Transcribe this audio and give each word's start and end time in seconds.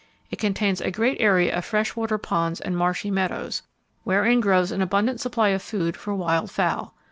It 0.31 0.39
contains 0.39 0.81
a 0.81 0.89
great 0.89 1.21
area 1.21 1.55
of 1.55 1.63
fresh 1.63 1.95
water 1.95 2.17
ponds 2.17 2.59
and 2.59 2.75
marshy 2.75 3.11
meadows, 3.11 3.61
wherein 4.03 4.39
grows 4.39 4.71
an 4.71 4.81
abundant 4.81 5.19
supply 5.21 5.49
of 5.49 5.61
food 5.61 5.95
for 5.95 6.15
wild 6.15 6.49
fowl. 6.49 6.95